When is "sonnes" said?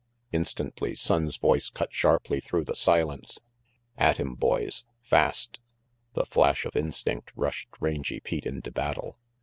0.95-1.37